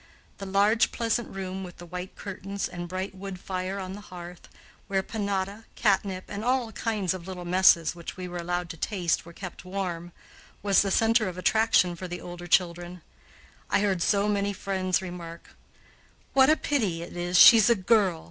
[0.39, 4.49] The large, pleasant room with the white curtains and bright wood fire on the hearth,
[4.87, 9.25] where panada, catnip, and all kinds of little messes which we were allowed to taste
[9.27, 10.11] were kept warm,
[10.63, 13.03] was the center of attraction for the older children.
[13.69, 15.55] I heard so many friends remark,
[16.33, 18.19] "What a pity it is she's a girl!"